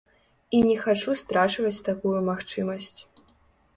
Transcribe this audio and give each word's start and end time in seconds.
І 0.59 0.61
не 0.69 0.77
хачу 0.85 1.11
страчваць 1.23 1.85
такую 1.91 2.17
магчымасць. 2.31 2.95